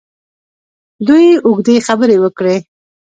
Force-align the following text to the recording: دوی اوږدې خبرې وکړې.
دوی 1.07 1.25
اوږدې 1.45 1.75
خبرې 1.87 2.17
وکړې. 2.23 2.55